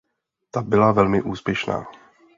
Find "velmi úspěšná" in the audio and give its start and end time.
0.91-1.85